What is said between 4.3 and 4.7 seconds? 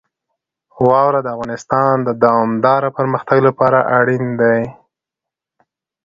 دي.